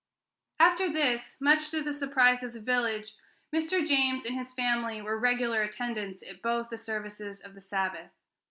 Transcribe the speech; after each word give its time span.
After 0.59 0.91
this, 0.91 1.39
much 1.39 1.69
to 1.69 1.83
the 1.83 1.93
surprise 1.93 2.41
of 2.41 2.53
the 2.53 2.59
village, 2.59 3.13
Mr. 3.53 3.85
James 3.85 4.25
and 4.25 4.33
his 4.35 4.51
family 4.51 4.99
were 4.99 5.19
regular 5.19 5.61
attendants 5.61 6.27
at 6.27 6.41
both 6.41 6.71
the 6.71 6.77
services 6.79 7.39
of 7.39 7.53
the 7.53 7.61
Sabbath. 7.61 8.09